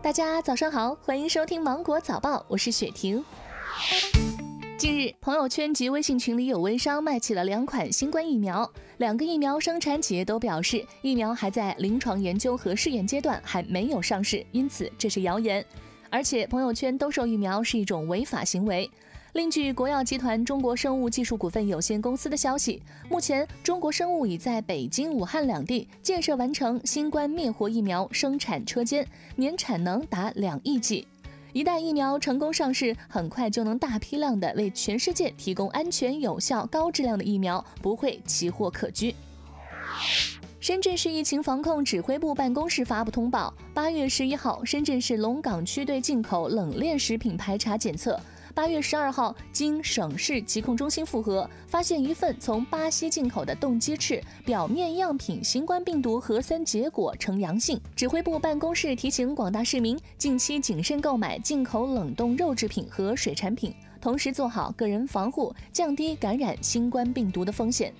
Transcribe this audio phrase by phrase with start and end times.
[0.00, 3.22] 大家早上好，欢迎收听芒果早报，我是雪婷。
[4.78, 15.64] 近日，朋友圈及微信群里有微商卖起了两款新冠疫苗，两个疫苗生产企业都表示疫苗还在临床研究和试验阶段，还没有上市，因此这是谣言。
[16.10, 18.88] 而且，朋友圈兜售疫苗是一种违法行为。
[19.38, 29.06] 另据国药集团中国生物技术股份有限公司的消息，目前中国生物已在北京、武汉两地建设完成新冠灭活疫苗生产车间，
[29.36, 31.06] 年产能达两亿剂。
[31.52, 39.14] 一旦疫苗成功上市，很快就能大批量的为全世界提供安全、有效、高质量的疫苗，不会奇货可居。
[40.58, 48.20] 深圳市疫情防控指挥部办公室发布通报：八月十一号，深圳市龙岗区对进口冷链食品排查检测。
[48.58, 57.80] 八月十二号，经省市疾控中心复核，发现一份从巴西进口的冻鸡翅表面样品新冠病毒核酸结果呈阳性。
[57.94, 67.94] 指挥部办公室提醒广大市民，近期谨慎购买进口冷冻肉制品和水产品，同时做好个人防护，降低感染新冠病毒的风险。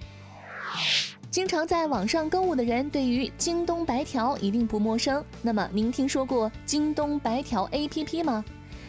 [1.30, 5.24] 经常在网上购物的人，对于京东白条一定不陌生。
[5.40, 8.44] 那么，您听说过京东白条 APP 吗？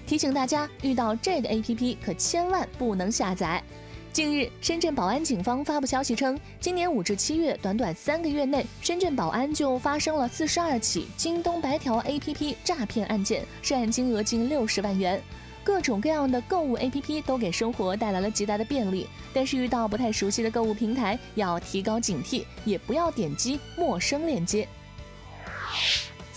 [0.09, 3.63] 提醒大家，遇到这个 A P P 可千万不能下载。
[4.11, 15.21] 近日，深圳宝安警方发布消息称，今年五至七月，短短三个月内，深圳宝安就发生了四十二起京东白条 A P P 诈骗案件，涉案金额近六十万元。
[15.63, 24.67] 各种各样的购物 A P P 都给生活带来了极大的便利，但是遇到不太熟悉的购物平台，要提高警惕，也不要点击陌生链接。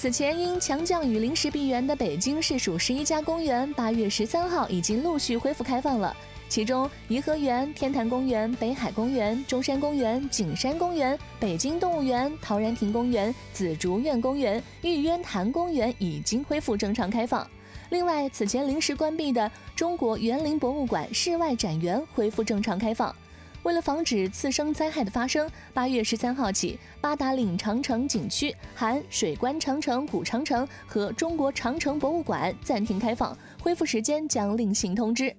[0.03, 6.13] 此前因强降雨临时闭园的北京市属十一家公园，八月十三号已经陆续恢复开放了。
[6.49, 17.49] 其中，颐和园、天坛公园、北海公园、中山公园、景山公园、北京动物园、陶然亭公园、紫竹院公园、玉渊潭公园已经恢复正常开放。
[17.91, 23.15] 另外，此前临时关闭的中国园林博物馆室外展园恢复正常开放。
[23.63, 35.35] 为了防止次生灾害的发生，八月十三号起，八达岭长城景区含水关长城、古长城和中国长城博物馆暂停开放，恢复时间将另行通知。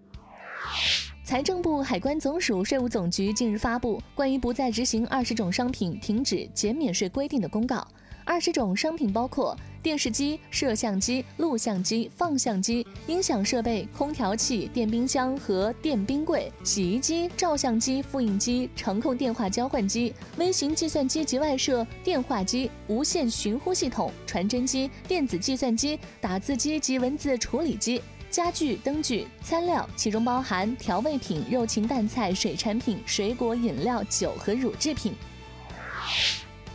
[1.25, 7.85] 财政部、海关总署、税务总局近日发布关于不再执行二十种商品停止减免税规定的公告。
[8.25, 28.01] 二十种商品包括电视机、摄像机、录像机、放相机、音响设备、空调器、电冰箱和电冰柜、洗衣机、照相机、复印机、程控电话交换机、微型计算机及外设、电话机、无线寻呼系统、传真机、电子计算机、打字机及文字处理机、
[28.31, 35.13] 家具、灯具、餐料，其中包含调味品、肉禽蛋菜、水产品、水果、饮料、酒和乳制品。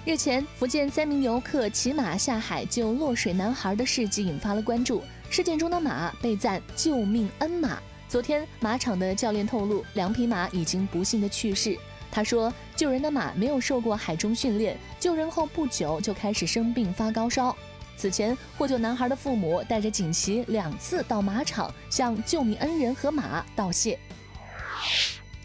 [0.08, 5.02] 日前，福建三名游客骑马下海救落水男孩的事迹引发了关注。
[5.28, 7.78] 事件中的马被赞“救命恩马”。
[8.08, 11.76] 昨天，马场的教练透露，两匹马已经不幸的去世。
[12.10, 17.54] 他说，救人的马没有受过海中训练，救人后不久就开始生病发高烧。
[17.94, 23.98] 此前，获救男孩的父母带着锦旗两次到马场向救命恩人和马道谢。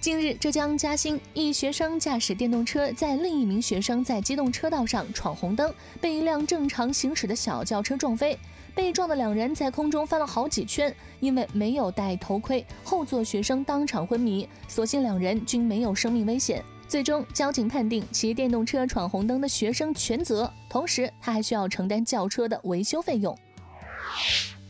[0.03, 8.37] 近日，浙江嘉兴一学生驾驶电动车，在另一名学生在机动车道上闯红灯，被一辆正常行驶的小轿车撞飞。
[8.75, 14.45] 被撞的两人在空中翻了好几圈，因为没有戴头盔，后座学生当场昏迷。
[14.67, 16.61] 所幸两人均没有生命危险。
[16.85, 23.33] 最终，交警判定骑电动车闯红灯的学生全责，同时他还需要承担轿车的维修费用。